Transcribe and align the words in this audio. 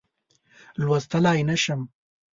لوستلای 0.81 1.41
نه 1.49 1.55
شم. 1.63 1.81